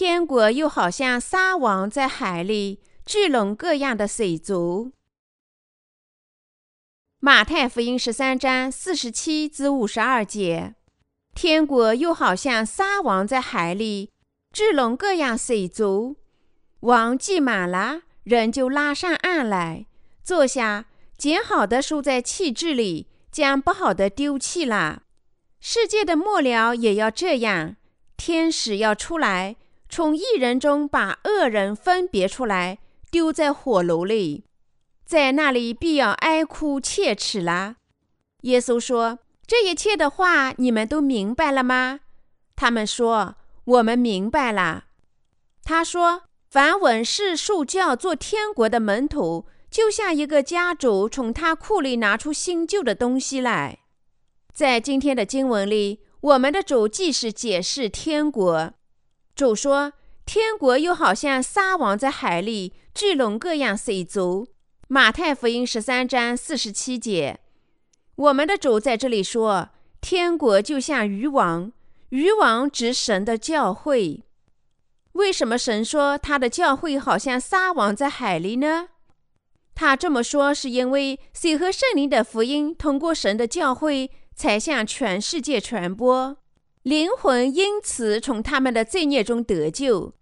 [0.00, 4.92] 天国又好像撒网在海里，聚拢各样的水族。
[7.18, 10.74] 马太福音十三章四十七至五十二节，
[11.34, 14.10] 天国又好像撒网在海里，
[14.54, 16.16] 聚拢各样水族。
[16.80, 19.84] 网系满了，人就拉上岸来，
[20.24, 20.86] 坐下，
[21.18, 25.02] 捡好的收在弃置里，将不好的丢弃了。
[25.60, 27.76] 世界的末了也要这样，
[28.16, 29.56] 天使要出来，
[29.90, 32.78] 从一人中把恶人分别出来，
[33.10, 34.44] 丢在火炉里。
[35.04, 37.74] 在那里必要哀哭切齿了。
[38.42, 42.00] 耶稣说：“这一切的话，你们都明白了吗？”
[42.54, 44.84] 他们说：“我们明白了。”
[45.64, 53.80] 他说：“凡稳是受教做天国的门徒，就像一个家主从他库里拿出新旧的东西来。”
[54.54, 58.72] 在今天的经文里，我们的主既是解释天国，
[59.40, 59.94] 主说
[60.26, 64.48] ：“天国又好像撒网在海里，聚拢各样水族。”
[64.86, 67.40] 马太福音十三章四十七节，
[68.16, 69.70] 我们的主在这里说
[70.02, 71.72] ：“天国就像渔网，
[72.10, 74.24] 渔网指神的教会。
[75.12, 78.88] 为什么神说他的教会好像撒网在海里呢？
[79.74, 86.36] 他这么说是因为水和圣灵的福音通过神的教会才向全世界传播，
[86.82, 90.14] 灵魂因此从他们的罪孽中得救。”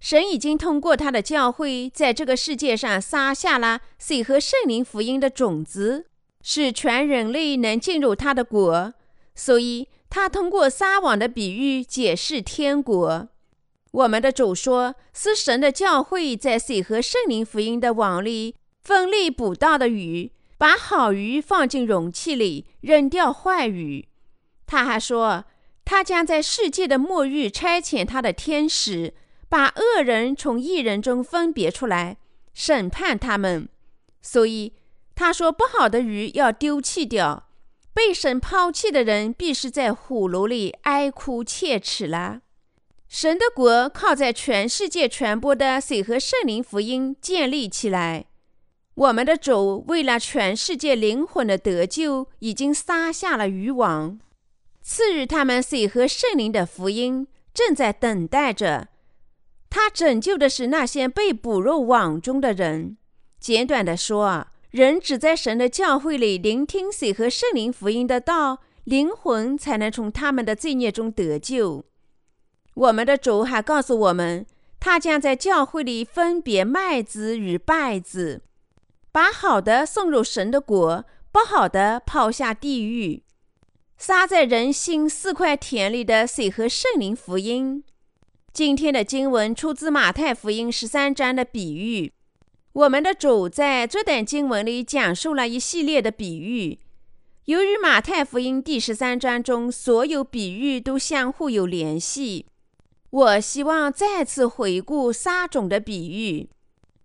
[0.00, 6.06] 神已经通过他的教会，在这个世界上撒下了水和圣灵福音的种子，
[6.40, 8.94] 使全人类能进入他的国。
[9.34, 13.28] 所以，他通过撒网的比喻解释天国。
[13.92, 24.08] 我们的主说，是神的教会在水和圣灵福音的网里分类捕到的鱼，把好鱼放进容器里，扔掉坏鱼。
[24.66, 25.44] 他还说，
[25.90, 29.12] 他将在世界的末日差遣他的天使。
[29.48, 32.18] 把恶人从异人中分别出来，
[32.54, 33.68] 审判他们。
[34.22, 34.74] 所以
[35.16, 37.48] 他说：“不好的鱼要丢弃掉，
[37.92, 42.42] 被神抛弃的人必是在火炉里哀哭切齿了。”
[43.10, 48.26] 神的国靠在全世界传播的水和圣灵福音建立起来。
[48.94, 54.20] 我们的主为了全世界灵魂的得救，已经撒下了渔网，
[54.92, 58.88] 赐予他们水和圣灵的福音，正在等待着。
[59.70, 62.96] 他拯救的是那些被捕入网中的人。
[63.38, 71.84] 简短的说，人只在神的教会里聆听水和圣灵福音的道，灵魂才能从他们的罪孽中得救。
[72.74, 74.44] 我们的主还告诉我们，
[74.80, 78.42] 他将在教会里分别麦子与稗子，
[79.12, 83.22] 把好的送入神的国，不好的抛下地狱。
[84.02, 87.84] 撒在人心四块田里的水和圣灵福音。
[88.50, 92.10] 今天的经文出自马太福音十三章的比喻。
[92.72, 96.78] 我们的主在这段经文里讲述了一系列的比喻。
[97.44, 102.46] 由于马太福音第十三章中所有比喻都相互有联系，
[103.10, 106.48] 我希望再次回顾撒种的比喻。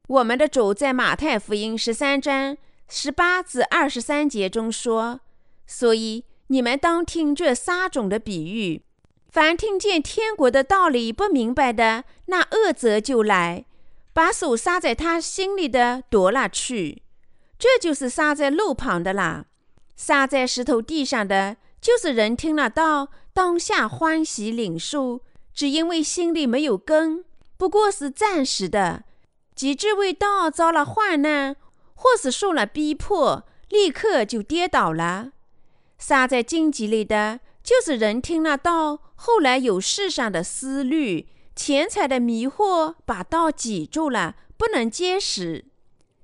[0.07, 2.55] 我们的主在马太福音十三章
[2.88, 5.19] 十八至二十三节中说
[5.67, 8.81] ：“所以你们当听这撒种的比喻。”
[9.29, 13.66] 凡听见天国的道理不明白的，那恶则就来，
[14.13, 17.03] 把手撒在他心里的夺了去。
[17.59, 19.45] 这就是撒在路旁的啦。
[19.97, 25.19] 撒在石头地上的，就是人听了道，当下欢喜领受，
[25.53, 27.25] 只因为心里没有根，
[27.57, 29.03] 不过是暂时的。
[29.53, 31.57] 及至为道遭了患难，
[31.94, 35.31] 或是受了逼迫，立刻就跌倒了。
[36.07, 37.39] 撒在荆棘里的。
[37.63, 45.66] 就是人听了道，后来有世上的思虑、钱财的迷惑，把道挤住了，不能结实。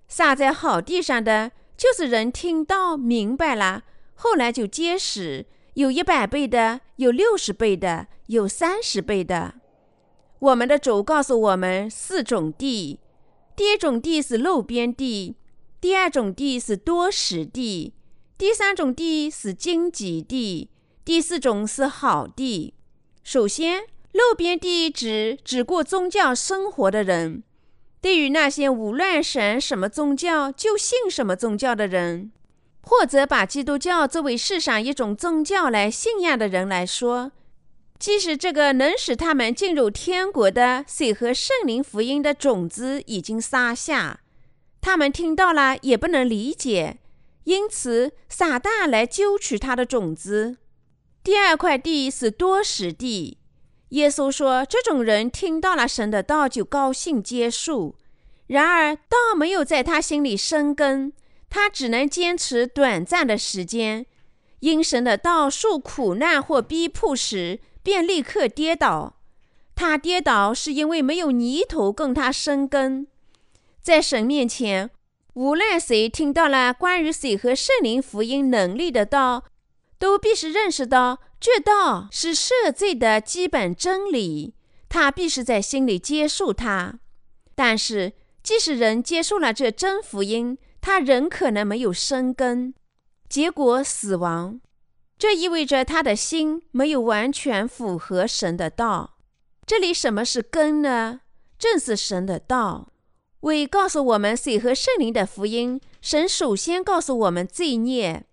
[0.08, 3.82] 撒在好地上的，就是人听到明白了，
[4.14, 9.56] 后来就结实，有一百倍的，有六十倍的，有三十倍的。
[10.38, 13.00] 我们的主告诉我们四种地：
[13.56, 15.38] 第一种地是路边地，
[15.80, 17.96] 第二种地是多石地，
[18.42, 20.72] 第三种地是荆棘地。
[21.06, 22.74] 第四种是好地。
[23.24, 23.84] 首先，
[24.14, 27.44] 路边地指只过宗教生活的人，
[28.02, 32.32] 对于那些无论神什么宗教就信什么宗教的人，
[32.82, 37.32] 或者把基督教作为世上一种宗教来信仰的人来说，
[38.00, 44.22] 即使这个能使他们进入天国的水和圣灵福音的种子已经撒下，
[44.82, 46.98] 他们听到了也不能理解，
[47.44, 50.58] 因此撒旦来揪取他的种子。
[51.24, 53.38] 第二块地是多石地，
[53.90, 57.96] 耶稣说：“这种人听到了神的道，就高兴接受。
[58.48, 61.14] 然而，道没有在他心里生根，
[61.50, 64.06] 他只能坚持短暂的时间。
[64.60, 69.18] 因神的道受苦难或逼迫时，便立刻跌倒。
[69.76, 73.08] 他跌倒是因为没有泥土供他生根。
[73.82, 74.92] 在神面前，
[75.34, 79.46] 无论谁听到了关于水和圣灵福音能力的道，
[79.98, 84.54] 都必须认识到。”这道是赦罪的基本真理，
[84.88, 87.00] 他必须在心里接受它。
[87.56, 88.14] 但是，
[88.44, 92.76] 即使人接受了这真福音，他仍可能没有生根，
[93.28, 94.62] 结果死亡。
[95.18, 99.18] 这意味着他的心没有完全符合神的道。
[99.66, 101.22] 这里什么是根呢？
[101.58, 102.91] 正是神的道。
[103.42, 108.24] 为告诉我们水和圣灵的福音，神首先告诉我们罪孽，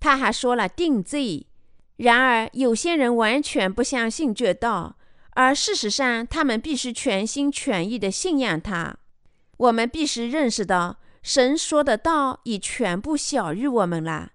[0.00, 1.46] 他还说了定罪。
[1.96, 4.96] 然而，有些人完全不相信这道，
[5.30, 8.96] 而事实上，他们必须全心全意地信仰它。
[9.56, 14.30] 我们必须认识到，神说的道已全部小于我们了。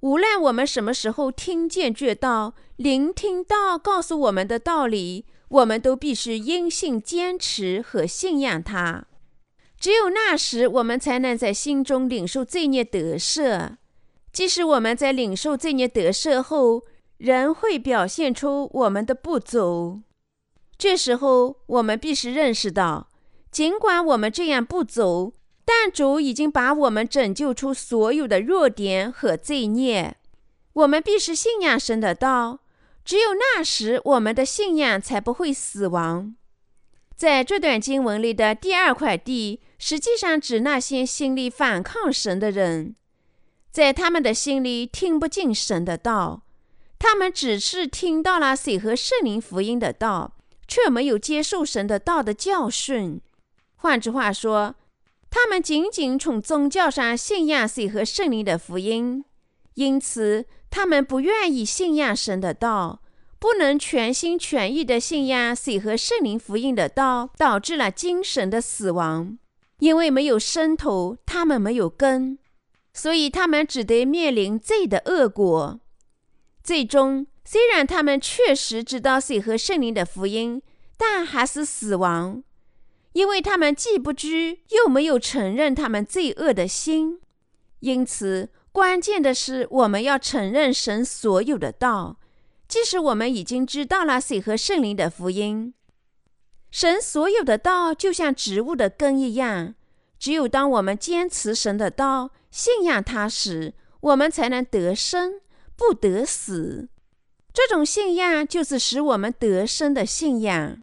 [0.00, 9.06] 无论我们什么时候听见这道，聆听到告诉我们的道理，我们都必须因信坚持和信仰它。
[9.84, 13.72] 只有那时，我们才能在心中领受罪孽得赦。
[14.32, 16.84] 即使我们在领受罪孽得赦后，
[17.18, 20.00] 仍会表现出我们的不足，
[20.78, 23.10] 这时候我们必须认识到，
[23.50, 25.34] 尽管我们这样不足，
[25.66, 30.16] 但主已经把我们拯救出所有的弱点和罪孽。
[30.72, 32.60] 我们必须信仰神的道，
[33.04, 36.34] 只有那时，我们的信仰才不会死亡。
[37.14, 42.94] 在这段经文里的第二块地，实际上指那些心里反抗神的人，
[43.70, 46.42] 在他们的心里听不进神的道。
[46.98, 50.36] 他们只是听到了水和圣灵福音的道，
[50.66, 53.20] 却没有接受神的道的教训。
[53.76, 54.74] 换句话说，
[55.28, 59.24] 他们仅仅从宗教上信仰水和圣灵的福音，
[59.74, 63.02] 因此他们不愿意信仰神的道，
[63.38, 69.36] 不能全心全意地信仰水和圣灵福音的道，导致了精神的死亡。
[69.84, 72.38] 因为没有生头，他们没有根，
[72.94, 75.78] 所以他们只得面临罪的恶果。
[76.62, 80.62] 最终，虽然他们确实知道水和圣灵的福音，
[80.96, 82.42] 但还是死亡，
[83.12, 87.20] 因为他们既不知又没有承认他们罪恶的心。
[87.80, 92.16] 因此，关键的是我们要承认神所有的道，
[92.66, 95.74] 即使我们已经知道了水和圣灵的福音。
[96.74, 99.76] 神所有的道就像植物的根一样，
[100.18, 105.34] 只有当我们坚持神的道、信仰它时，我们才能得生。
[105.76, 106.88] 不得死，
[107.52, 110.82] 这种信仰就是使我们得生的信仰。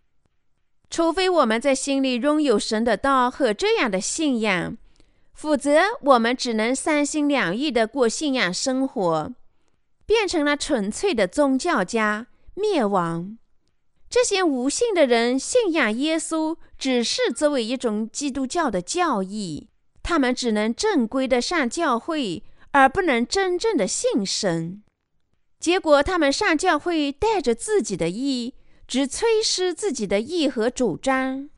[0.89, 4.77] 除非我们在心里拥有神的道和这样的信仰，
[5.33, 9.33] 否则我们只能三心两意地过信仰生活，
[10.05, 13.37] 变成了纯粹的宗教家，灭亡。
[14.11, 19.69] 这些无信的人信仰耶稣，只是作为一种基督教的教义，
[20.03, 22.43] 他们只能正规的上教会。
[22.73, 24.81] 而不能真正的信神，
[25.59, 28.55] 结果他们上教会带着自己的意，
[28.87, 31.49] 只催施自己的意和主张。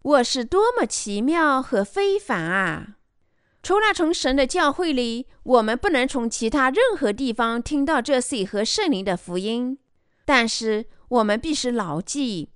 [0.00, 2.96] 我是多么奇妙和非凡啊！
[3.62, 9.76] 除了从神的教会里，我们不能从其他任何地方听到这水和圣灵的福音。
[10.24, 12.50] 但是我们必须牢记，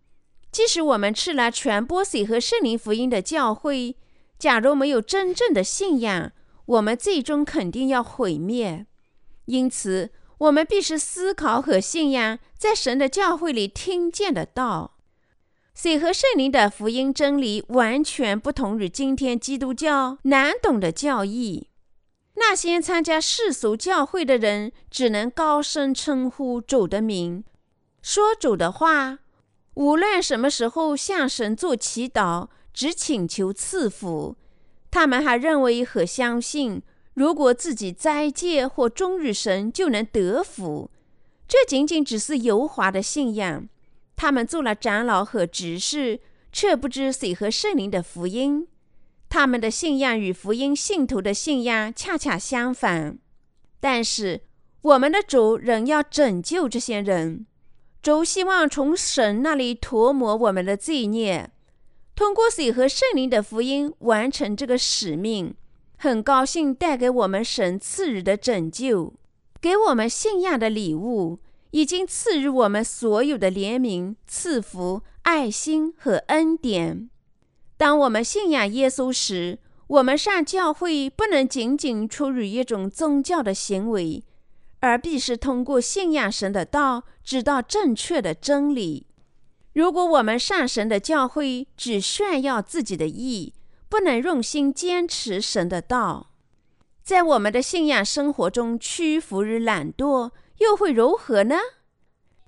[0.51, 3.97] 即使我们吃了传播水和圣灵福音的教会，
[4.39, 6.33] 假如没有真正的信仰。
[6.67, 8.87] 我们最终肯定要毁灭，
[9.47, 14.99] 因此我们必须思考和信仰在神的教会里听见的道。
[15.75, 21.69] 水和圣灵的福音真理完全不同于今天基督教难懂的教义。
[22.35, 27.43] 那些参加世俗教会的人只能高声称呼主的名，
[28.03, 29.21] 说主的话，
[29.75, 34.37] 无论什么时候向神做祈祷，只请求赐福。
[34.91, 36.83] 他们还认为和相信，
[37.15, 40.91] 如果自己斋戒或忠于神，就能得福。
[41.47, 43.69] 这仅仅只是油滑的信仰。
[44.17, 46.21] 他们做了长老和执事，
[46.53, 48.67] 却不知水和圣灵的福音。
[49.29, 53.19] 他们的信仰与福音信徒的信仰恰恰相反。
[53.81, 54.43] 但是，
[54.83, 57.47] 我们的主仍要拯救这些人。
[58.03, 61.51] 主希望从神那里涂抹我们的罪孽。
[62.17, 65.55] 通过水和圣灵的福音完成这个使命，
[65.97, 69.15] 很高兴带给我们神赐予的拯救，
[69.61, 71.39] 给我们信仰的礼物，
[71.71, 77.09] 已经赐予我们所有的怜悯、赐福、爱心和恩典。
[77.77, 84.23] 当我们信仰耶稣时，我们上教会不能仅仅出于一种宗教的行为，
[84.83, 89.07] 而必是通过信仰神的道，知道正确的真理。
[89.75, 93.55] 如果我们上神的教会只炫耀自己的义，
[93.89, 96.33] 不能用心坚持神的道，
[97.05, 101.57] 在我们的信仰生活中屈服于懒惰，又会如何呢？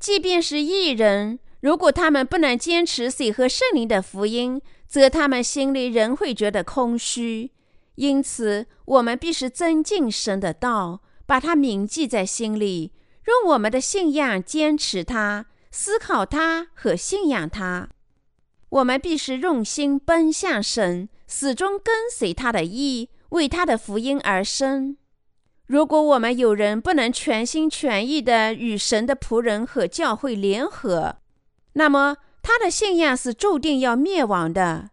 [0.00, 7.52] 即便是艺人，如果他们不能坚持水和圣灵的福音，则他们心里仍会觉得空虚。
[7.94, 12.92] 因此，我们必须增进神的道，把它铭记在心里，
[13.26, 15.46] 用我们的信仰坚持它。
[15.70, 17.88] 思考它和信仰它，
[18.68, 24.96] 我们必须用心奔向神，始终跟随他的意，为他的福音而生。
[25.66, 31.16] 如果我们有人不能全心全意地与神的仆人和教会联合，
[31.72, 34.90] 那么他的信仰是注定要灭亡的。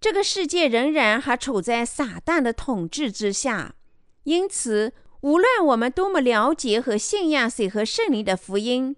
[0.00, 3.74] 这个世界仍然还处在撒旦的统治之下，
[4.22, 8.94] 因此，无论我们多么了解和信仰谁和圣灵的福音。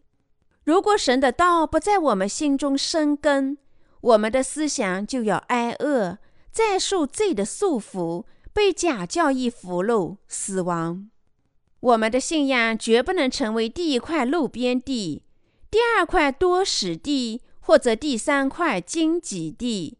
[0.65, 3.59] 如果神的道不在我们心中生根，
[4.01, 6.19] 我们的思想就要挨饿，
[6.51, 11.09] 再受罪的束缚，被假教义俘虏，死亡。
[11.79, 15.23] 我们的信仰绝不能成为第一块路边地，
[15.71, 19.97] 第二块多石地，或者第三块荆棘地。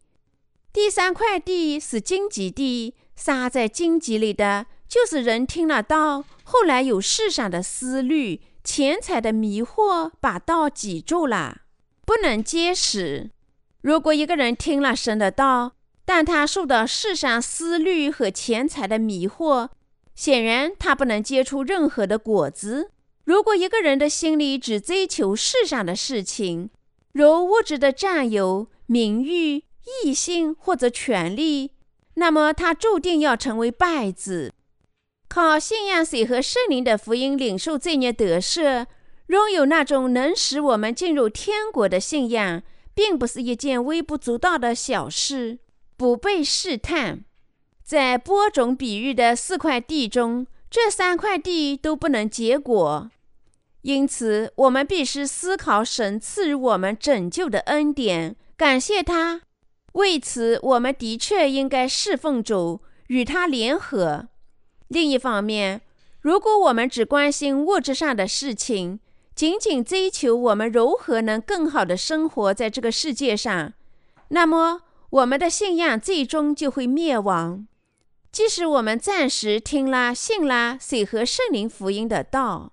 [0.73, 8.41] 第三块地是荆棘地，撒在荆棘里的，就是人听了道，后来有世上的思虑。
[8.63, 11.61] 钱财的迷惑把道挤住了，
[12.05, 13.31] 不能结实。
[13.79, 15.71] 如果一个人听了神的道，
[16.03, 19.69] 但他受到世上思虑和钱财的迷惑，
[20.15, 22.91] 显然他不能结出任何的果子。
[23.23, 26.69] 如果一个人的心里只追求世上的事情，
[27.13, 29.63] 如物质的占有、名誉、
[30.03, 31.71] 异性或者权利，
[32.15, 34.53] 那么他注定要成为败子。
[35.29, 38.85] 靠信仰水和圣灵的福音领受罪孽得赦，
[39.27, 45.59] 拥有那种能使我们进入天国的信仰，并不是一件微不足道的小事。
[45.97, 47.23] 不被试探，
[47.83, 53.09] 在播种比喻的四块地中，这三块地都不能结果。
[53.81, 59.41] 因此，我们必须思考神赐予我们拯救的恩典，感谢他。
[59.93, 64.27] 为此，我们的确应该侍奉主，与他联合。
[64.89, 65.81] 另一方面，
[66.21, 68.99] 如果我们只关心物质上的事情，
[69.35, 73.73] 仅仅追求我们如何能更好的生活在这个世界上，
[74.29, 77.67] 那么我们的信仰最终就会灭亡。
[78.31, 82.71] 即使我们暂时听了、信了水和圣灵福音的道，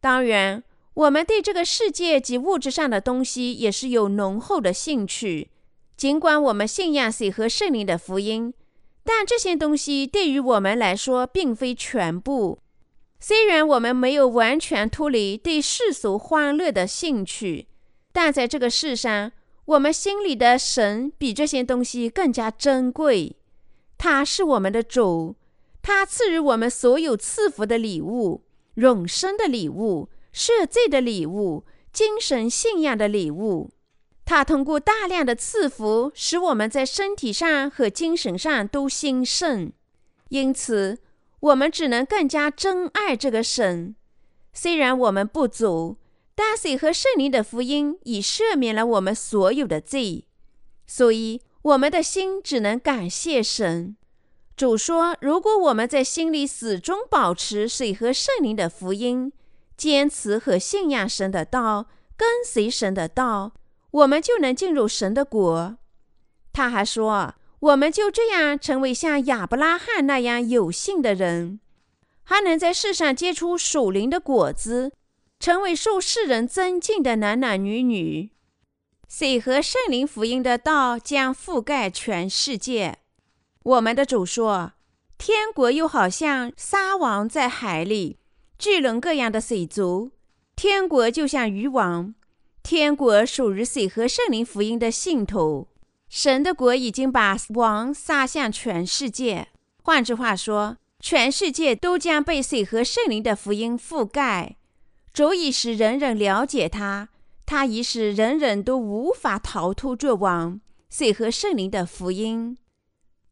[0.00, 0.62] 当然，
[0.94, 5.50] 我们对这个世界及物质上的东西也是有浓厚的兴趣。
[5.96, 8.54] 尽管我们信仰水和圣灵的福音。
[9.10, 12.58] 但这些东西对于我们来说并非全部。
[13.18, 17.68] 虽然我们没有完全脱离对世俗欢乐的兴趣，
[18.12, 19.32] 但在这个世上，
[19.64, 23.34] 我们心里的神比这些东西更加珍贵。
[23.96, 25.36] 他是我们的主，
[25.80, 28.42] 他赐予我们所有赐福的礼物、
[28.74, 33.70] 永生的礼物、赦罪的礼物、精神信仰的礼物。
[34.28, 39.72] 他通过大量的赐福，使我们在身体上和精神上都兴盛。
[40.28, 40.98] 因此，
[41.40, 43.96] 我们只能更加珍爱这个神。
[44.52, 45.96] 虽然我们不足，
[46.34, 50.26] 但水和圣灵的福音已赦免了我们所有的罪，
[50.86, 53.96] 所以我们的心只能感谢神。
[54.54, 59.32] 主说：“如果我们在心里始终保持水和圣灵的福音，
[59.74, 63.52] 坚持和信仰神的道，跟随神的道。”
[63.90, 65.78] 我们就能进入神的国。
[66.52, 71.60] 他还说，我们就这样成为像亚伯拉罕那样有幸的人，
[72.24, 74.92] 还能在世上结出属灵的果子，
[75.40, 78.30] 成为受世人尊敬的男男女女。
[79.08, 82.98] 水和圣灵福音的道将覆盖全世界。
[83.62, 84.72] 我们的主说，
[85.16, 88.18] 天国又好像沙王在海里，
[88.58, 90.10] 巨轮各样的水族。
[90.54, 92.14] 天国就像渔网。
[92.68, 95.68] 天国属于水和圣灵福音的信徒，
[96.10, 99.48] 神的国已经把王撒向全世界。
[99.82, 104.58] 换句话说，全世界都将被水和圣灵的福音覆盖，
[105.14, 107.08] 足以使人人了解他。
[107.46, 110.60] 他已使人人都无法逃脱这网。
[110.90, 112.58] 水和圣灵的福音，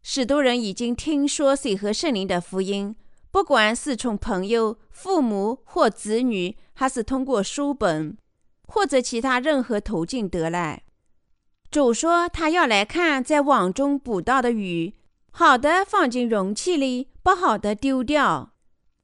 [0.03, 2.97] 许多人已经听说水和圣灵的福音，
[3.31, 8.17] 不管是从朋友、父母或子女，还是通过书本
[8.67, 10.83] 或者其他任何途径得来。
[11.71, 14.95] 主说他要来看在网中捕到的鱼，
[15.31, 18.53] 好的放进容器里，不好的丢掉。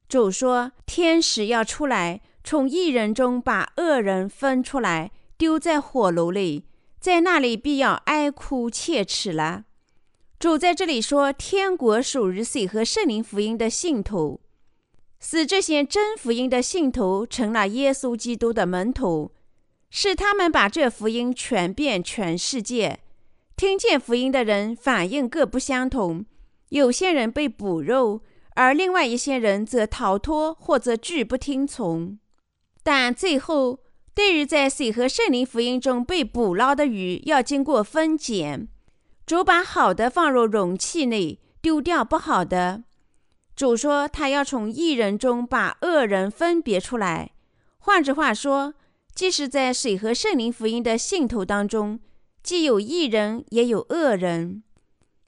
[0.08, 6.66] 主说天使要出来，从一人中把恶人分出来，丢在火炉里，
[7.00, 9.64] 在那里必要哀哭切齿了。
[10.38, 14.40] 主在这里说，天国属于谁和圣灵福音的信徒，
[15.20, 19.32] 使这些真福音的信徒成了耶稣基督的门徒，
[19.94, 23.00] 是他们把这福音传遍全世界。
[23.54, 26.24] 听见福音的人反应各不相同，
[26.70, 28.22] 有些人被捕肉，
[28.54, 32.18] 而另外一些人则逃脱或者拒不听从。
[32.82, 33.80] 但最后，
[34.14, 38.68] 对于在水和圣灵福音中被捕捞的鱼，要经过分拣。
[39.26, 42.84] 主把好的放入容器内，丢掉不好的。
[43.54, 47.32] 主说，他要从一人中把恶人分别出来。
[47.78, 48.72] 换句话说，
[49.14, 52.00] 即使在水和圣灵福音的信徒当中，
[52.42, 54.62] 既有一人，也有恶人。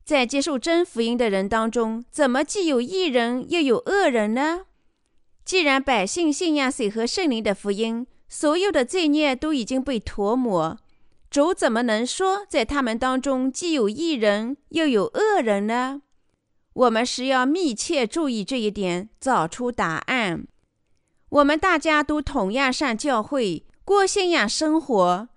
[0.04, 4.62] 在接受真福音的人当中，怎么既有一人，又有恶人呢？
[5.44, 10.78] 既然百姓信仰水和圣灵的福音，所有的罪孽都已经被涂抹。
[11.30, 16.02] 主怎么能说在他们当中既有一人又有恶人呢？
[16.72, 20.46] 我们是要密切注意这一点，找出答案。
[21.28, 25.28] 我们大家都同样上教会过信仰生活，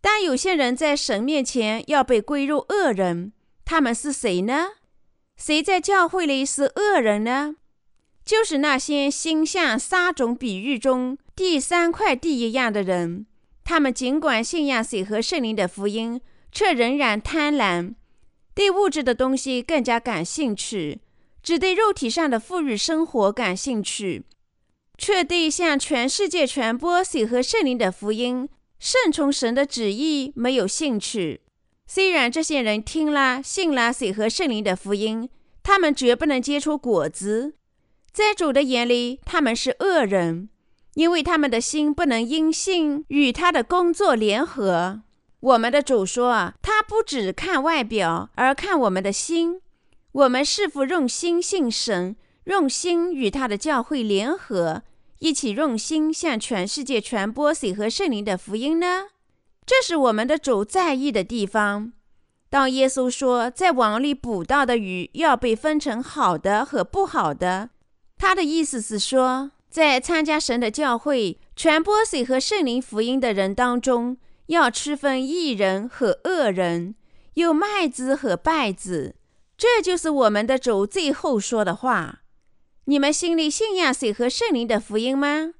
[0.00, 3.32] 但有些人在神面前要被归入恶人。
[3.64, 4.68] 他们是谁呢？
[5.36, 7.56] 谁在教会里是恶人呢？
[8.24, 13.26] 就是那些心像沙种比喻中第三块地一样的人。
[13.64, 16.20] 他们尽管信仰水和圣灵的福音，
[16.52, 17.94] 却仍然贪婪，
[18.54, 21.00] 对物质的东西更加感兴趣，
[21.42, 24.24] 只对肉体上的富裕生活感兴趣，
[24.98, 31.42] 却对向全世界传播水和圣灵的福音、顺从神的旨意没有兴趣。
[31.86, 35.28] 虽然这些人听了、信了水和圣灵的福音，
[35.62, 37.54] 他们绝不能结出果子，
[38.12, 40.48] 在主的眼里，他们是恶人。
[40.94, 45.02] 因为他们的心不能因信与他的工作联合。
[45.40, 49.60] 我们的主说，他不只看外表，而看我们的心。
[50.12, 54.82] 我们是否用心信神，用心与他的教会联合，
[55.20, 59.06] 一起用心向全世界传播水和圣灵的福音呢？
[59.64, 61.92] 这是我们的主在意的地方。
[62.48, 67.70] 当耶稣说在网里捕到的鱼要被分成好的和不好的，
[68.16, 69.52] 他的意思是说。
[69.68, 76.94] 在参加神的教会、传播水和圣灵福音的人当中，要区分义人和恶人，
[77.34, 79.16] 有麦子和稗子。
[79.58, 82.20] 这就是我们的主最后说的话。
[82.88, 85.54] 你们心里信仰水和圣灵的福音吗？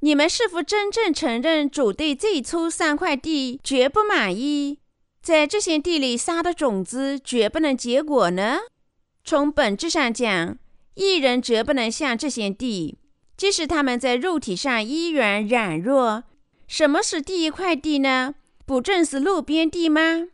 [0.00, 4.78] 你们是否真正承认主对最初三块地绝不满意？
[5.22, 8.60] 在这些地里撒的种子绝不能结果呢？
[9.22, 10.56] 从本质上讲，
[10.94, 12.96] 一人绝不能像这些地。
[13.36, 16.24] 即使他们在肉体上依然软弱，
[16.66, 18.34] 什么是第一块地呢？
[18.64, 20.28] 不正是路边地吗？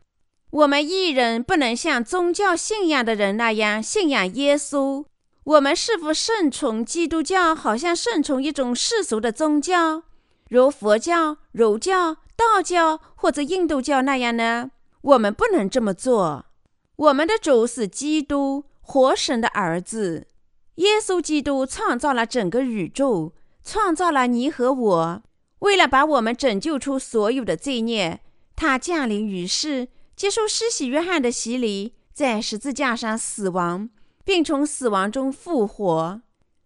[0.50, 5.06] 我们一人不能像宗教信仰的人那样信仰耶稣。
[5.46, 10.02] 我们是否顺从基督教，好像顺从一种世俗的宗教，
[10.48, 14.72] 如佛教、儒教、道教或者印度教那样呢？
[15.02, 16.46] 我们不能这么做。
[16.96, 20.26] 我们的主是基督，活神的儿子。
[20.76, 23.32] 耶稣基督创造了整个宇宙，
[23.62, 25.22] 创造了你和我。
[25.60, 28.20] 为了把我们拯救出所有的罪孽，
[28.56, 33.88] 他降临于世，接受施洗约翰的洗礼，在十字架上死亡，
[34.26, 36.20] 并从死亡中复活。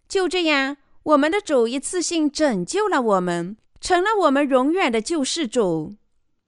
[0.08, 5.94] 就这样，我们的主一次性拯救了我们，成了我们永远的救世主。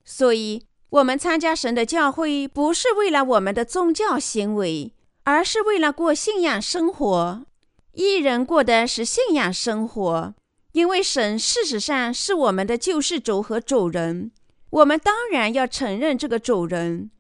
[0.05, 4.93] 所以，我们参加神的教会，不是为了我们的宗教行为，
[5.25, 7.45] 而是为了过信仰生活。
[7.93, 10.35] 一人过的是信仰生活，
[10.73, 14.33] 因为神事实上是我们的救世主和主人，
[14.71, 17.11] 我们当然要承认这个主人。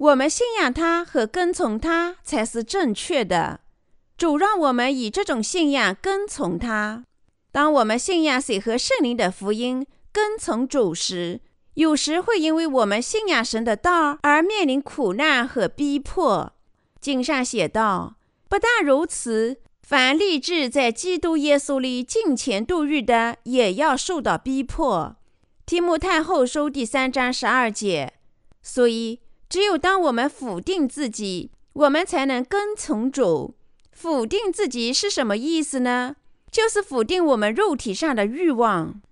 [0.00, 3.60] 我们信仰他和跟从他才是正确的。
[4.16, 7.04] 主让我们以这种信仰跟从他。
[7.52, 11.42] 当我们信仰水和圣灵的福音，跟从主时，
[11.74, 16.54] 有时会因为我们信仰神的道而面临苦难和逼迫。
[16.98, 18.16] 经上写道
[18.48, 25.16] ：“不但如此。”凡立志在基督耶稣里敬虔度日的，也要受到逼迫。
[25.66, 28.14] 提摩太后书第三章十二节。
[28.62, 33.56] 所以，只有当我们否定自己，我们才能跟从主；
[33.90, 36.14] 否定自己是什么意思呢？
[36.52, 39.02] 就是否定我们肉体上的欲望。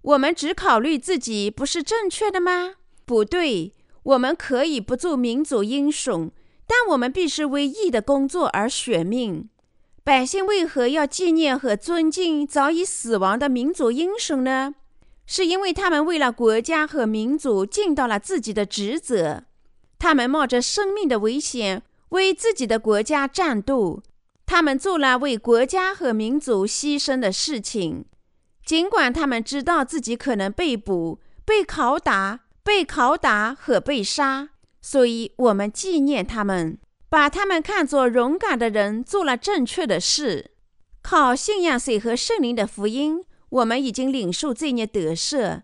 [0.00, 2.76] 我们只考虑自己，不是正确的吗？
[3.04, 3.74] 不对，
[4.04, 6.30] 我们可以不做民族英雄，
[6.66, 9.50] 但我们必须为义的工作而选命。
[10.02, 14.74] 百姓为何要纪念和尊敬早已死亡的民族英雄呢？
[15.26, 19.44] 是因为他们为了国家和民族尽到了自己的职责，
[20.02, 24.02] 他们冒着生命的危险为自己的国家战斗，
[24.44, 28.04] 他们做了为国家和民族牺牲的事情。
[28.66, 34.48] 尽管他们知道自己可能被捕、被拷打、被拷打和被杀，
[34.80, 40.50] 所以我们纪念他们，把他们看作勇敢的人，做了正确的事。
[41.00, 45.62] 靠信仰水和圣灵的福音，我们已经领受罪孽得赦，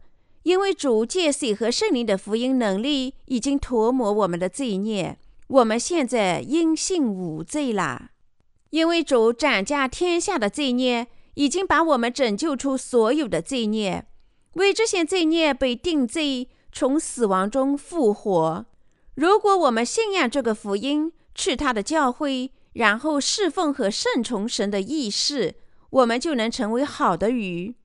[0.49, 5.19] 因为主借水和圣灵的福音能力已经涂抹我们的罪孽。
[5.47, 8.13] 我们现在因信无罪了，
[8.71, 11.09] 因为主斩下天下的罪孽。
[11.35, 14.07] 已经把我们拯救出所有的罪孽，
[14.55, 18.67] 为这些罪孽被定罪，从死亡中复活。
[19.15, 25.55] 如果我们信仰这个福音，去他的教会，然后侍奉和顺从神的意识，
[25.91, 27.77] 我们就能成为好的鱼。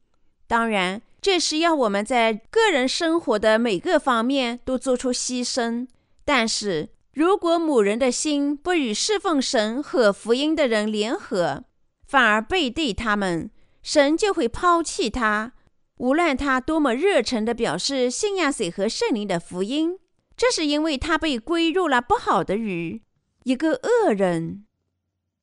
[0.47, 5.87] 当然，这是要我们在个人生活的每个方面都做出牺牲。
[6.25, 11.63] 但是如果某人的心不与侍奉神和福音的人联合，
[12.05, 13.49] 反而背对他们，
[13.81, 15.53] 神就会抛弃他。
[15.99, 19.97] 无论他多么热诚地表示信仰水和圣灵的福音，
[20.35, 23.01] 这是因为他被归入了不好的鱼，
[23.43, 24.65] 一个恶人。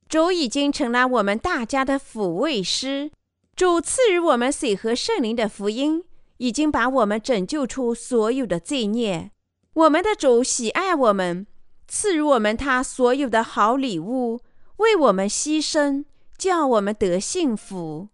[0.07, 3.13] 主已经成了我们大家的抚慰师。
[3.61, 6.03] 主赐予我们水和圣灵的福音，
[6.39, 9.33] 已经把我们拯救出所有的罪孽。
[9.75, 11.47] 我们的主喜爱我们，
[11.87, 14.41] 赐予我们他所有的好礼物，
[14.79, 16.07] 为我们牺牲。
[16.39, 18.09] 叫我们得幸福。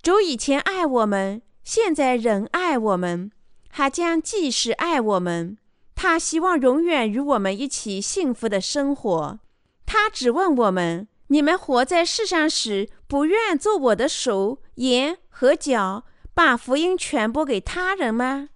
[0.00, 3.32] 主以前爱我们，现在仍爱我们，
[3.70, 5.58] 还将继续爱我们。
[5.96, 9.40] 他希望永远与我们一起幸福的生活。
[9.84, 18.50] 他只问我们：你们活在世上时，不愿做我的手、眼和脚，把福音传播给他人吗？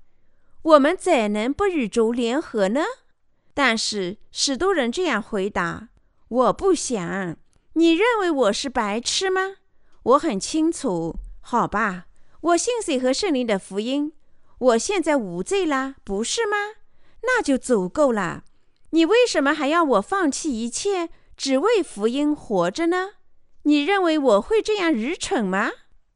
[0.62, 2.82] 我们怎能不与主联合呢？
[3.52, 5.88] 但是许多人这样回答：
[6.28, 7.36] 我不想。
[7.72, 9.56] 你认为我是白痴吗？
[10.04, 11.16] 我很清楚。
[11.40, 12.06] 好吧，
[12.40, 14.12] 我信水和圣灵的福音，
[14.58, 16.56] 我现在无罪啦，不是吗？
[17.22, 18.44] 那就足够了。
[18.90, 23.14] 你为什么还要我放弃一切，只为福音活着呢？
[23.64, 25.70] 你认为我会这样愚蠢吗？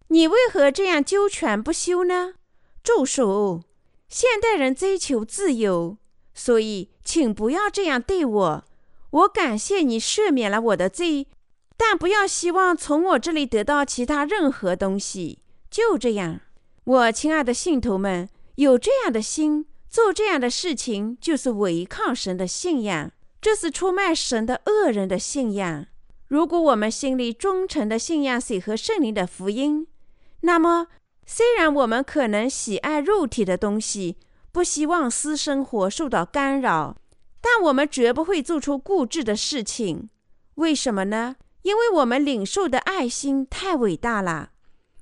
[0.09, 2.35] 你为何这样纠缠不休呢？
[2.83, 3.63] 住手！
[4.09, 5.97] 现代人追求自由，
[6.33, 8.65] 所以请不要这样对我。
[9.11, 11.27] 我感谢你赦免了我的罪。
[11.79, 15.41] 但不要希望从我这里得到其他任何东西。
[15.71, 16.41] 就这样，
[16.85, 25.87] 我亲爱的信徒们，有这样的心，做这样的事情，就是违抗神的信仰，这是出卖神的恶人的信仰。
[26.29, 29.87] 如果我们心里忠诚的信仰水和圣灵的福音，
[30.47, 30.87] 那么
[31.27, 34.17] 虽然我们可能喜爱肉体的东西，
[34.53, 36.97] 不希望私生活受到干扰，
[37.41, 40.09] 但我们绝不会做出固执的事情。
[40.55, 41.35] 为什么呢？
[41.63, 44.51] 因为我们领受的爱心太伟大了，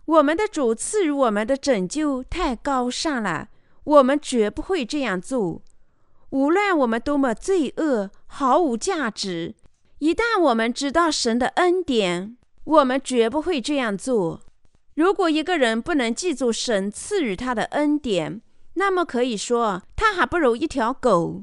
[0.06, 3.48] 我们的主赐予我们的拯救太高尚了，
[3.84, 5.60] 我们绝不会这样做。
[6.30, 9.54] 无论我们多么罪恶，毫无价值，
[9.98, 14.40] 一旦我们知道神的恩典，我们绝不会这样做。
[14.94, 18.40] 如果一个人不能记住神赐予他的恩典，
[18.74, 21.42] 那么可以说他还不如一条狗。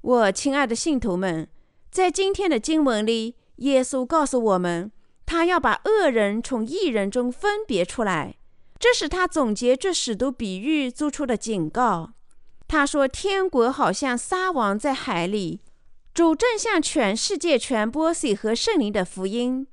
[0.00, 1.48] 我亲爱的信徒们，
[1.90, 3.36] 在今天的经文里。
[3.58, 4.90] 耶稣告诉我们，
[5.24, 8.34] 他要把恶人从异人中分别出来。
[8.80, 12.14] 这是他总结这许多比喻做出的警告。
[12.66, 15.60] 他说：“天国好像撒网在海里，
[16.12, 19.68] 主正向全世界传播水和圣灵的福音。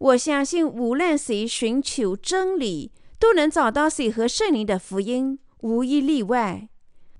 [0.00, 6.68] 我相信，无论谁寻求真理，都能找到水和圣灵的福音，无一例外。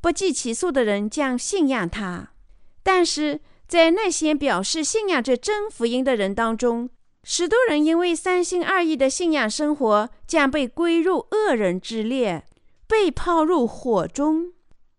[0.00, 2.32] 不计其数的人将信仰他。
[2.82, 3.40] 但是。”
[3.70, 6.90] 在那些表示信仰这真福音的人当中，
[7.22, 12.44] 许多人因为三心二意的信仰生活，将被归入恶人之列，
[12.88, 14.52] 被抛入火中。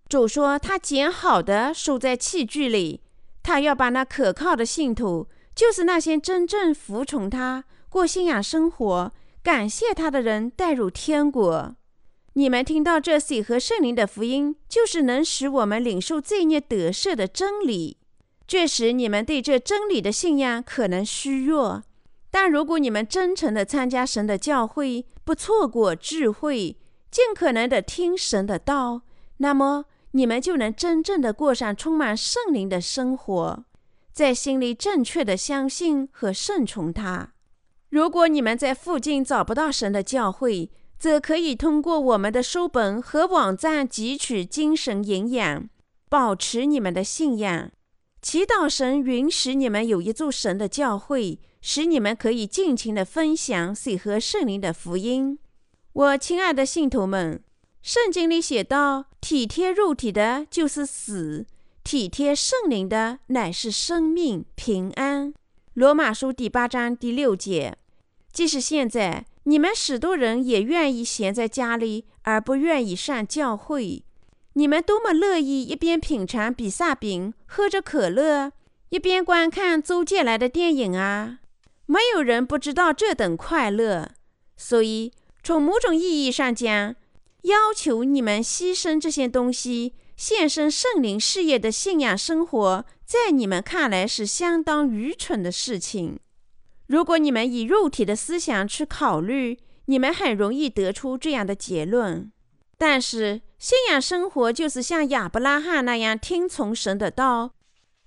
[0.08, 3.02] 主说，他捡好的收在器具里，
[3.44, 9.12] 他要把那可靠的信徒，就是那些真正服从他、过信仰生活、
[9.44, 11.76] 感谢他的人，带入天国。
[12.34, 17.98] 你们听到这水和圣灵的福音，就是能使我们领受罪孽得赦的真理。
[18.48, 21.84] 确实，你们对这真理的信仰可能虚弱，
[22.30, 26.78] 但如果你们真诚的参加神的教会，不错过智慧，
[27.10, 29.02] 尽可能的听神的道，
[29.38, 33.64] 那么你们就能真正的过上充满圣灵的生活，
[34.12, 37.34] 在心里正确的相信和顺从他。
[37.90, 45.68] 如果你们在附近找不到神的教会，则可以通过我们的书本和网站汲取精神营养，
[46.08, 47.72] 保持你们的信仰。
[48.22, 55.40] 祈祷神允许你们有一座神的教会，使你们可以尽情的分享水和圣灵的福音。
[55.94, 57.44] 我亲爱的信徒们，
[57.82, 61.46] 圣经里写道：“体贴肉体的，就是死；
[61.84, 65.34] 体贴圣灵的，乃是生命平安。”
[65.74, 67.78] 罗马书第八章第六节。
[68.32, 74.04] 即使现在你们许多人也愿意闲在家里，而不愿意上教会。
[74.54, 78.52] 你们多么乐意一边品尝比萨饼，喝着可乐，
[78.90, 81.40] 一边观看租借来的电影啊！
[81.86, 84.12] 没有人不知道这等快乐。
[84.56, 86.96] 所以，从某种意义上讲，
[87.44, 96.20] 要求你们牺牲这些东西，献身圣灵事业的信仰生活，在你们看来是相当愚蠢的事情。
[96.88, 102.32] 如果你们以肉体的思想去考虑，你们很容易得出这样的结论。
[102.78, 107.54] 但是，信仰生活就是像亚伯拉罕那样听从神的道，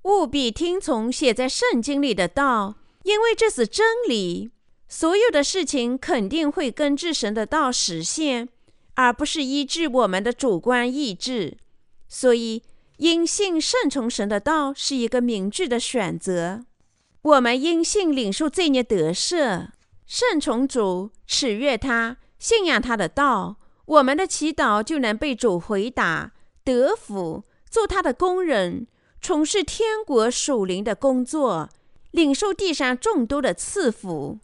[0.02, 4.50] 务必听从写在圣经里的道，因为这是真理。
[4.88, 8.48] 所有的事情肯定会根据神的道实现，
[8.94, 11.56] 而不是依据我们的主观意志。
[12.16, 12.62] 所以，
[12.98, 16.64] 因信顺从神的道是一个明智的选择。
[17.22, 19.70] 我们因信领受罪孽得赦，
[20.06, 23.56] 顺从主，取悦他，信仰他的道。
[23.86, 26.30] 我们的祈祷就能被主回答，
[26.62, 28.86] 得福，做他的工人，
[29.20, 31.68] 从事天国属灵的工作，
[32.12, 34.38] 领受地上众多的赐福。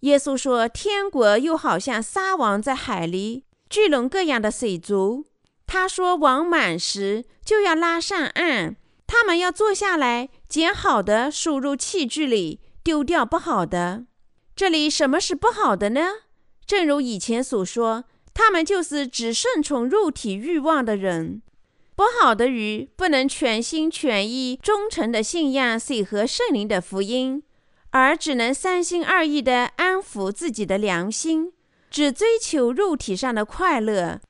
[0.00, 5.26] 耶稣说：“天国又好像撒网在海里，聚拢各样的水族。”
[5.66, 8.76] 他说：“网满时，就要拉上岸。
[9.06, 14.04] 他们要坐下来，捡好的输入器具里，丢掉不好的。
[14.54, 16.00] 这里什么是不好的呢？
[16.66, 21.42] 正如以前所说。”他们就是只顺从肉体欲望的人。
[21.94, 27.42] 不好的鱼不能全心全意、忠诚的信仰水和圣灵的福音，
[27.90, 31.52] 而只能三心二意地安抚自己的良心，
[31.90, 34.22] 只追求肉体上的快乐，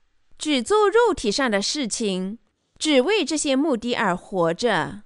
[0.43, 2.41] 只做肉体上的事情，
[2.77, 5.03] 只为这些目的而活着。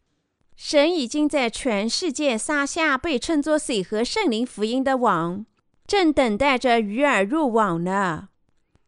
[0.57, 5.45] 神已经在全世界撒下被称作水和圣灵福音的网，
[5.87, 8.31] 正等待着鱼儿入网呢。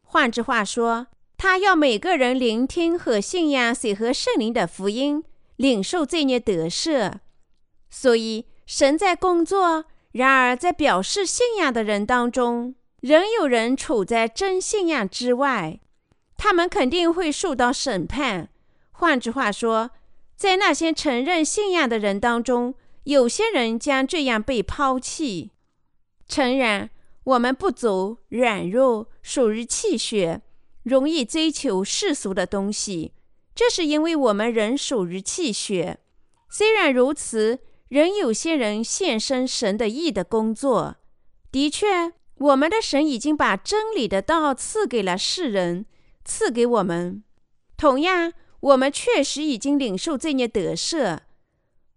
[0.00, 5.22] 换句话说，他要每个人聆听和信仰水和圣灵的福音，
[5.56, 7.16] 领受罪孽得赦。
[7.90, 9.84] 所以，神在工作。
[10.12, 15.80] 然而，在表示信仰的人当中，仍有人处在真信仰之外，
[16.38, 18.48] 他们肯定会受到审判。
[18.92, 19.90] 换句话说，
[20.34, 22.74] 在那些承认信仰的人当中，
[23.04, 25.50] 有些人将这样被抛弃。
[26.26, 26.88] 诚然。
[27.24, 30.40] 我们不足、软弱，属于气血，
[30.82, 33.12] 容易追求世俗的东西。
[33.54, 35.98] 这是因为我们人属于气血。
[36.48, 40.96] 虽然如此，仍有些人献身神的义的工作。
[41.52, 45.84] 的确，我们的神已经把真理的道赐给了世人，
[46.28, 47.24] 赐给我们。
[47.78, 51.20] 同样，我们确实已经领受这孽得赦。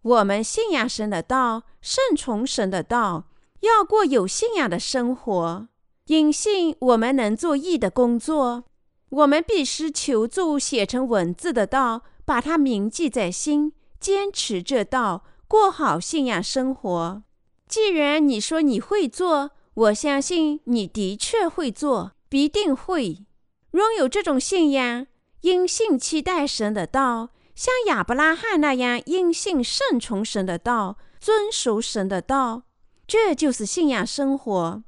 [0.01, 3.27] 我们信仰神的道，顺从神的道。
[3.59, 5.67] 要过有信仰的生活，
[6.05, 8.63] 因信我们能做义的工作。
[9.09, 17.21] 我们必须求助写成文字的道，把它铭记在心，坚持这道，过好信仰生活。
[17.67, 23.25] 既然你说你会做，我相信你的确会做，必定会
[23.71, 25.07] 拥有这种信仰。
[25.41, 32.63] 因信期待神的道，像亚伯拉罕那样因信顺从神的道，遵守神的道。
[33.07, 34.83] 这就是信仰生活。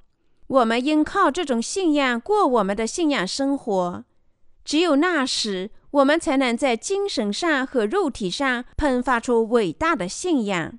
[0.45, 4.05] 我们应靠这种信仰过我们的信仰生活。
[4.63, 10.77] 只有那时，我们才能在精神上和肉体上喷发出伟大的信仰，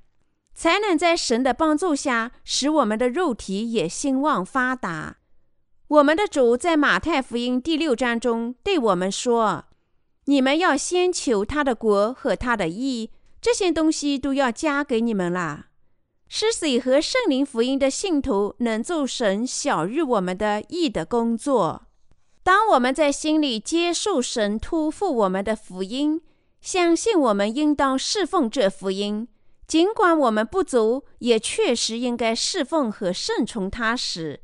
[0.54, 5.16] 才能在神的帮助下使我们的肉体也兴旺发达。
[5.94, 9.66] 我们的主在马太福音第六章中对我们说
[10.26, 15.66] ：“你们要先求他的国和他的义，这些东西都要加给你们了。”
[16.26, 21.86] 使水和圣灵福音的信徒能做神小日我们的义的工作。
[22.42, 26.20] 当我们在心里接受神托付我们的福音，
[26.60, 29.28] 相信我们应当侍奉这福音，
[29.68, 34.40] 尽管我们不足，也确实应该侍奉和顺从他时，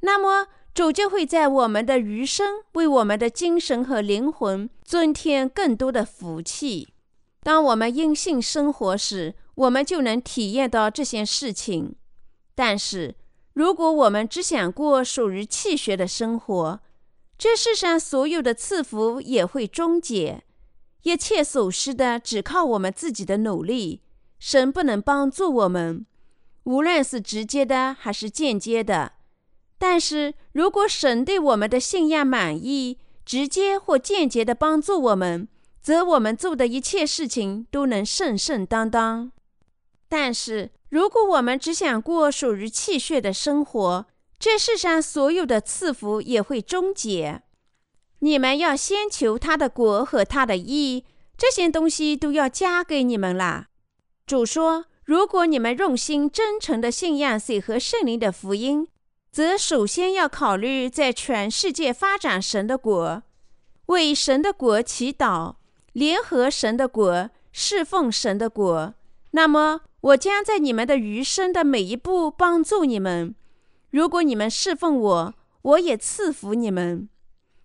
[0.00, 6.88] 那么主就会在我们的余生为我们的精神和灵魂增添更多的福气。
[7.42, 11.94] 当我们因信生活时，我们就能体验到这些事情。
[12.54, 13.14] 但是，
[13.54, 16.80] 如果我们只想过属于气血的生活，
[17.38, 20.42] 这世上所有的赐福也会终结。
[21.04, 24.02] 一切所失的只靠我们自己的努力，
[24.38, 26.04] 神不能帮助我们，
[26.64, 29.12] 无论是直接的还是间接的。
[29.78, 35.48] 但是如果神对我们的信仰满意，直接或间接的帮助我们，
[35.82, 39.32] 则我们做的一切事情都能顺顺当当。
[40.08, 44.06] 但是如果我们只想过属于气血的生活，
[44.38, 47.42] 这世上所有的赐福也会终结。
[48.20, 51.04] 你们要先求他的国和他的义，
[51.36, 53.68] 这些东西都要加给你们啦。
[54.26, 58.88] 主说：“如果你们用心真诚的信仰水和圣灵的福音，
[59.36, 63.22] 则首先要考虑在全世界发展神的国，
[63.84, 65.56] 为神的国祈祷，
[65.92, 68.94] 联合神的国，侍奉神的国。
[69.32, 73.34] 那么，我将在你们的余生的每一步帮助你们。
[73.90, 77.06] 如果你们侍奉我，我也赐福你们。”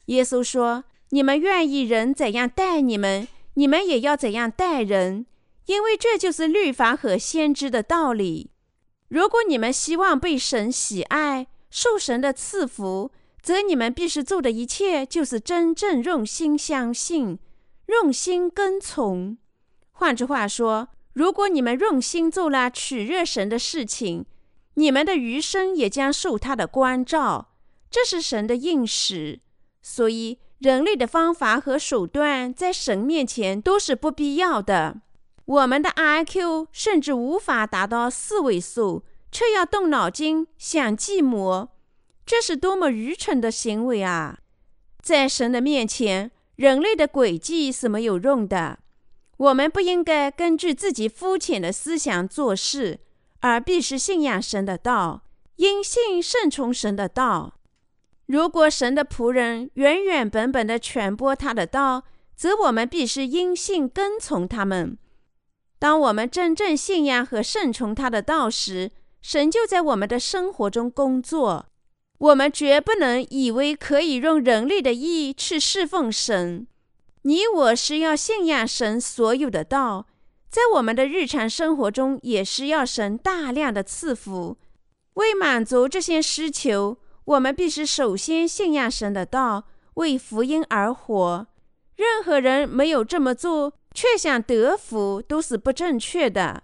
[0.07, 5.25] 耶稣说：“你们愿意人怎样待你们，你们也要怎样待人，
[5.67, 8.51] 因为这就是律法和先知的道理。
[9.07, 17.39] 如果你们希望被神喜爱、受神的赐福，则你们必须做的一切就是真正用心相信、
[17.87, 19.37] 用心跟从。
[19.93, 24.25] 换句话说，如果你们用心做了取悦神的事情，
[24.75, 27.53] 你们的余生也将受他的关照。
[27.89, 29.41] 这是神的应许。”
[29.81, 35.01] 所以，人类的方法和手段在神面前都是不必要的。
[35.45, 41.69] 我们的 IQ 甚至无法达到四位数，却要动脑筋想计谋，
[42.25, 44.39] 这是多么愚蠢的行为啊！
[45.01, 48.79] 在神的面前，人类的诡计是没有用的。
[49.37, 52.99] 我们不应该根据自己肤浅的思想做事，
[53.39, 55.23] 而必须信仰神的道，
[55.55, 57.55] 因信顺从神的道。
[58.27, 62.03] 如果神的仆人原原本本的传播他的道，
[62.35, 64.97] 则我们必须因信跟从他们。
[65.79, 71.67] 当我们真正信仰和顺从他的道时，神就在我们的生活中工作。
[72.17, 76.67] 我们绝不能以为可以用人类的意去侍奉神。
[77.23, 80.07] 你我是要信仰神所有的道，
[80.49, 84.57] 在我们的日常生活中也是要神大量的赐福。
[85.15, 86.97] 为满足这些需求。
[87.25, 91.47] 我们必须首先信仰神的道，为福音而活。
[91.95, 96.63] 任何人没有这么做，却想得福，都是不正确的。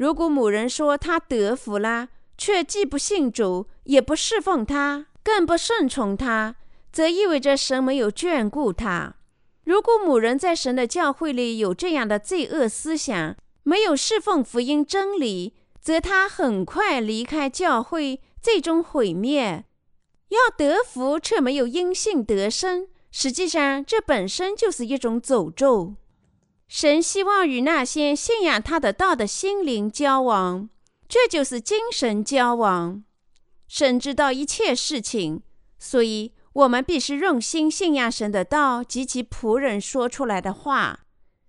[0.00, 2.08] 如果某人说他得福了，
[2.38, 6.56] 却既不信主，也不侍奉他，更不顺从他，
[6.90, 9.16] 则意味着神没有眷顾他。
[9.64, 19.66] 如果某人在神的教会里有这样的罪恶思想，没有侍奉福音真理，则他很快离开教会，最终毁灭。
[20.30, 25.96] 要得福却没有因信得生，实际上这本身就是一种诅咒。
[26.70, 30.70] 神希望与那些信仰他的道的心灵交往，
[31.08, 33.02] 这就是精神交往。
[33.66, 35.42] 神知道一切事情，
[35.80, 41.00] 所以我们必须用心信仰神的道及其仆人说出来的话。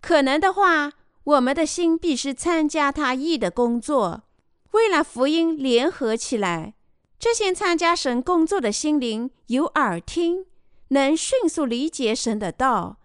[0.02, 4.24] 可能的话，我们的心必须参加他意的工作，
[4.72, 6.74] 为了福音联合起来。
[7.20, 10.48] 这些参加神工作的心灵有耳听，
[10.88, 12.98] 能迅速理解神的道。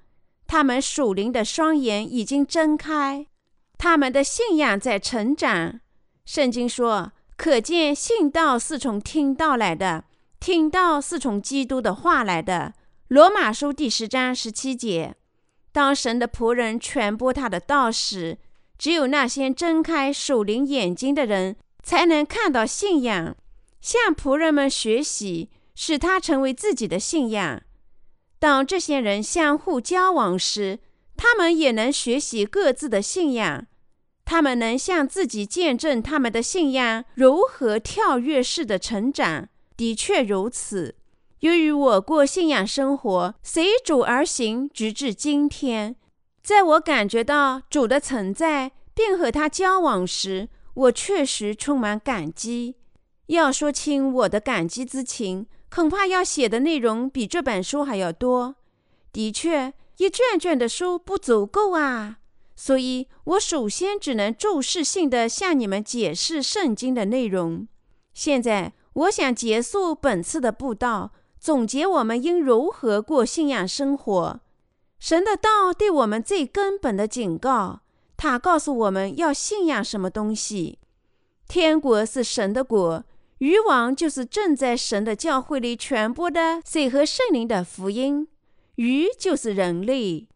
[0.47, 3.27] 他们属灵的双眼已经睁开，
[3.77, 5.81] 他们的信仰在成长。
[6.25, 10.05] 圣经说：“可见信道是从听道来的，
[10.41, 12.75] 听道是从基督的话来的。”
[13.09, 15.15] 罗马书第十章十七节。
[15.71, 18.39] 当神的仆人传播他的道时，
[18.79, 23.37] 只有那些睁开属灵眼睛的人，才能看到信仰。
[23.81, 27.63] 向仆人们学习，使他成为自己的信仰。
[28.39, 30.79] 当这些人相互交往时，
[31.17, 33.67] 他们也能学习各自的信仰。
[34.25, 39.49] 他们能向自己见证他们的信仰如何跳跃式的成长。
[39.77, 40.97] 的确如此。
[41.41, 45.95] 由于我过信仰生活，随主而行，直至今天，
[46.43, 52.77] 在我感觉到主的存在并和他交往时，我确实充满感激。
[53.27, 58.57] 要说清我的感激之情，恐怕要写的内容比这本书还要多。
[59.13, 62.19] 的确，一卷卷的书不足够啊！
[62.55, 67.69] 所以我首先只能注释性的向你们解释圣经的内容。
[68.15, 74.41] 现在，我想结束本次的布道，总结我们应如何过信仰生活。
[74.99, 77.81] 神的道对我们最根本的警告，
[78.17, 80.79] 他告诉我们要信仰什么东西。
[81.47, 83.05] 天国是神的国，
[83.39, 88.27] 渔王就是正在神的教会里传播的水和圣灵的福音，
[88.77, 90.27] 鱼就是人类。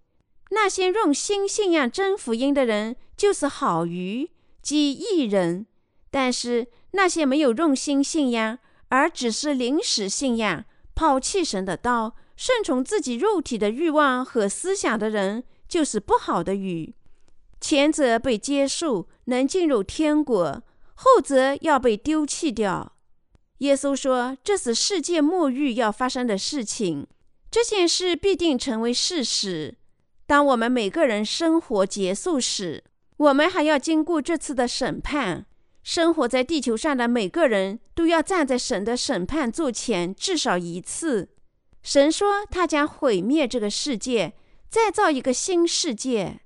[0.50, 4.30] 那些用心信仰真福音的人，就是好鱼，
[4.60, 5.66] 即义人。
[6.10, 16.94] 但是那些没有用心信仰，而只是临时信仰、抛弃神的道、顺从自己肉体的欲望和思想的人，就是不好的鱼。
[17.60, 20.60] 前者被接受，能进入天国；
[21.02, 22.92] 后者要被丢弃掉。
[23.58, 27.06] 耶稣说：“这是世界末日要发生的事情，
[27.50, 29.78] 这件事必定成为事实。”
[30.28, 32.84] 当我们每个人生活结束时，
[33.16, 35.46] 我们还要经过这次的审判。
[35.82, 41.30] 生活在地球上的每个人都要站在神的审判座前至少一次。
[41.82, 44.34] 神说他将毁灭这个世界，
[44.68, 46.40] 再造一个新世界。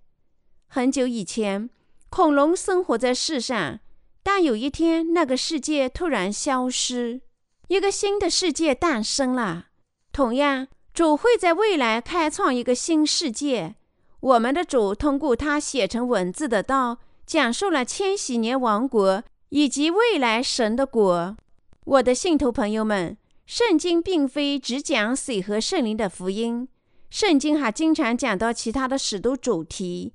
[0.68, 1.68] 很久以前，
[2.08, 3.80] 恐龙生活在世上，
[4.24, 7.20] 但有一天，那个世界突然消失，
[7.68, 9.66] 一个新的世界诞生了。
[10.10, 10.66] 同样。
[10.94, 13.74] 主会在未来开创一个新世界。
[14.20, 21.36] 我们的主通过他写成文字的道，讲述了千禧年王国以及未来神的国。
[21.84, 26.68] 我的信徒朋友们，圣经并非只讲水和圣灵的福音，
[27.10, 30.12] 圣经还经常讲到其他的许多主题。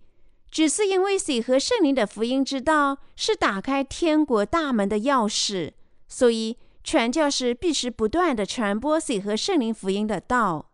[0.51, 5.73] 只是因为水和圣灵的福音之道是打开天国大门的钥匙，
[6.07, 10.71] 所以传教士必须不断地传播水和圣灵福音的道。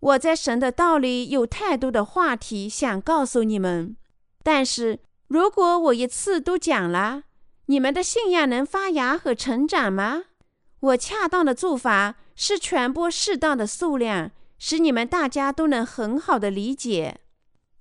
[0.00, 3.96] 我在神的道里有太多的话题想告诉你们，
[4.42, 4.98] 但是
[5.28, 7.24] 如果我一次都讲了，
[7.66, 10.24] 你们的信仰能发芽和成长吗？
[10.80, 17.20] 我恰当的做法是传播适当的数量，使你们大家都能很好的理解。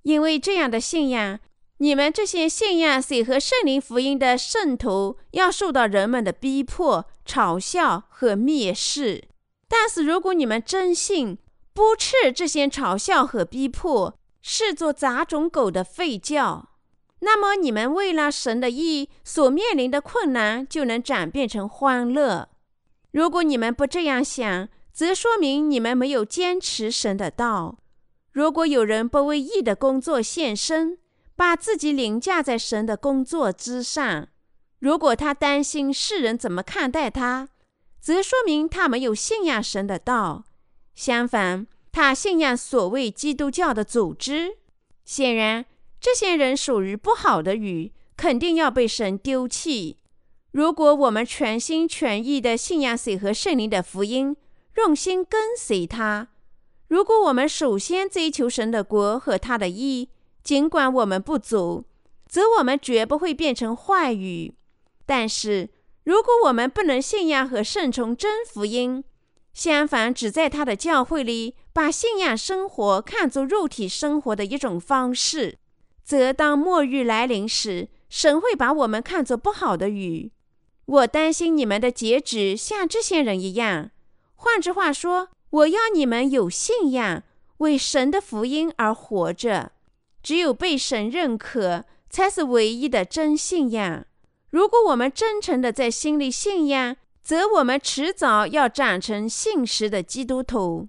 [0.04, 1.40] 因为这样的信仰，
[1.78, 9.24] 你们这些信仰水和圣灵福音的圣徒要受到人们的逼迫、嘲笑和蔑视。
[9.68, 11.38] 但是如果你们真信，
[11.74, 16.70] 不斥这些嘲笑和逼迫，视作杂种狗的吠叫，
[17.20, 22.50] 那么你们为了神的意所面临的困难就能转变成欢乐。
[23.12, 27.78] 如果你们不这样想，则说明你们没有坚持神的道。
[28.32, 30.98] 如果有人不为义的工作献身，
[31.36, 34.28] 把自己凌驾在神的工作之上，
[34.80, 37.50] 如果他担心世人怎么看待他，
[38.00, 40.46] 则说明他没有信仰神的道。
[40.96, 44.58] 相反，他信仰所谓基督教的组织。
[45.04, 45.66] 显然，
[46.00, 49.98] 这些人属于不好的鱼，肯定要被神丢弃。
[50.52, 54.36] 如果我们全心全意地信仰水和圣灵的福音，
[54.78, 56.28] 用心跟随他；
[56.92, 60.10] 如果我们首先追求神的国和他的义，
[60.44, 61.86] 尽管我们不足，
[62.28, 64.56] 则我们绝不会变成坏语。
[65.06, 65.70] 但是，
[66.04, 69.06] 如果我们不能信仰和顺从真福音，
[69.54, 75.60] 相反，只在他的教会里把信仰生活看作肉体生活的一种方式，
[76.04, 80.30] 则当末日来临时，神会把我们看作不好的鱼。
[80.86, 83.92] 我担心你们的结局像这些人一样。
[84.36, 87.24] 换句话说，我要你们有信仰，
[87.58, 89.72] 为神的福音而活着。
[90.24, 94.06] 只有被神认可，才是唯一的真信仰。
[94.50, 100.88] 如果我们真诚地在心里信仰，则我们迟早要长成信实的基督徒。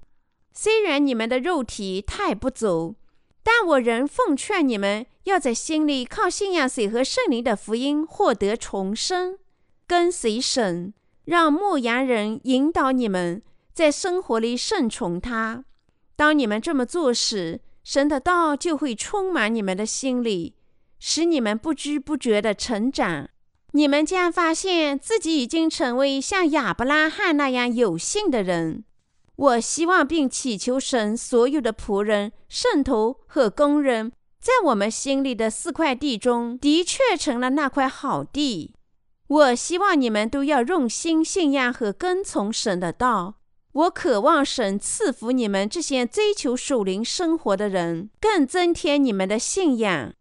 [0.53, 2.95] 虽然你们的肉体太不足，
[3.43, 9.39] 但我仍奉劝你们要在心里靠信仰水和圣灵的福音获得重生，
[9.87, 10.93] 跟随神，
[11.25, 13.43] 让牧羊人引导你们
[13.73, 15.65] 在生活里顺从他。
[16.17, 20.55] 当你们这么做时，神的道就会充满你们的心里，
[20.99, 23.29] 使你们不知不觉的成长。
[23.73, 28.85] 你们将发现自己已经成为像亚伯拉罕那样有信的人。
[29.35, 38.75] 我希望并祈求神，所有的仆人、圣徒和工人，在我们心里的四块地中，的确成了那块好地。
[39.27, 43.37] 我希望你们都要用心信仰和跟从神的道。
[43.73, 50.13] 我渴望神赐福你们这些追求属灵生活的人，更增添你们的信仰。